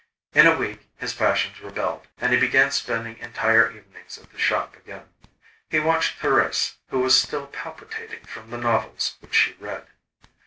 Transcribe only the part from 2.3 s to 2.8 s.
he began